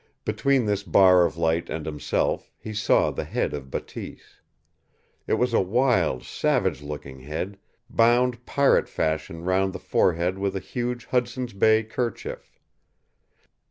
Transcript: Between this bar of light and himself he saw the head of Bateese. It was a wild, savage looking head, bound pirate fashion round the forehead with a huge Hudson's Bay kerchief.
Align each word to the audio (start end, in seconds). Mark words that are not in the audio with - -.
Between 0.25 0.65
this 0.65 0.81
bar 0.81 1.25
of 1.27 1.37
light 1.37 1.69
and 1.69 1.85
himself 1.85 2.51
he 2.57 2.73
saw 2.73 3.11
the 3.11 3.23
head 3.23 3.53
of 3.53 3.69
Bateese. 3.69 4.39
It 5.27 5.35
was 5.35 5.53
a 5.53 5.61
wild, 5.61 6.23
savage 6.23 6.81
looking 6.81 7.19
head, 7.19 7.59
bound 7.87 8.43
pirate 8.47 8.89
fashion 8.89 9.43
round 9.43 9.73
the 9.73 9.79
forehead 9.79 10.39
with 10.39 10.55
a 10.55 10.59
huge 10.59 11.05
Hudson's 11.05 11.53
Bay 11.53 11.83
kerchief. 11.83 12.59